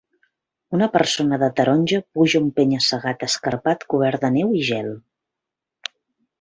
Una 0.77 0.87
persona 0.95 1.39
de 1.43 1.49
taronja 1.59 1.99
puja 2.17 2.41
un 2.45 2.49
penya-segat 2.61 3.27
escarpat 3.29 3.87
cobert 3.95 4.25
de 4.27 4.35
neu 4.41 4.59
i 4.61 4.67
gel. 4.73 4.93